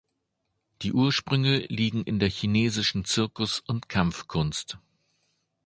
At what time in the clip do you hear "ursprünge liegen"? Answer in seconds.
0.93-2.03